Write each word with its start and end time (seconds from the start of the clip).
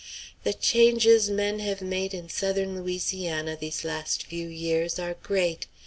The 0.43 0.53
changes 0.53 1.29
men 1.29 1.59
have 1.59 1.79
made 1.79 2.15
in 2.15 2.27
Southern 2.27 2.75
Louisiana 2.81 3.55
these 3.55 3.83
last 3.83 4.23
few 4.25 4.47
years 4.47 4.97
are 4.97 5.13
great. 5.13 5.67